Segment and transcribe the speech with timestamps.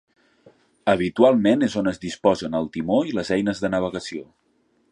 [0.93, 4.25] Habitualment és on es disposen el timó i les eines de navegació.